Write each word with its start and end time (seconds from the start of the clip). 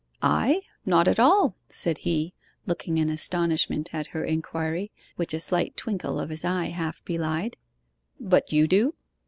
'I? 0.23 0.61
Not 0.83 1.07
at 1.07 1.19
all,' 1.19 1.55
said 1.67 1.99
he, 1.99 2.33
looking 2.65 2.97
an 2.97 3.07
astonishment 3.07 3.93
at 3.93 4.07
her 4.17 4.25
inquiry 4.25 4.89
which 5.15 5.31
a 5.31 5.39
slight 5.39 5.77
twinkle 5.77 6.19
of 6.19 6.31
his 6.31 6.43
eye 6.43 6.69
half 6.71 7.05
belied. 7.05 7.55
'But 8.19 8.51
you 8.51 8.67
do? 8.67 8.95